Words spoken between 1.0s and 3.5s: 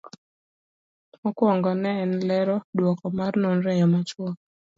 Mokwongo, ne en lero duoko mar